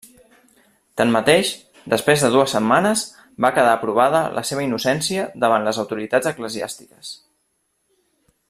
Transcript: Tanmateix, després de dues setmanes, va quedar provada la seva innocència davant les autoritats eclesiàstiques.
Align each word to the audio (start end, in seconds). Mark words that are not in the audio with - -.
Tanmateix, 1.01 1.51
després 1.93 2.23
de 2.25 2.31
dues 2.35 2.55
setmanes, 2.57 3.03
va 3.45 3.53
quedar 3.59 3.77
provada 3.83 4.23
la 4.39 4.45
seva 4.53 4.67
innocència 4.69 5.29
davant 5.45 5.69
les 5.69 5.83
autoritats 5.85 6.33
eclesiàstiques. 6.35 7.17